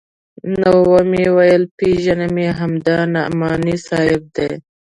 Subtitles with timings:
[0.59, 4.49] نو ومې ويل پېژنم يې همدا نعماني صاحب دى.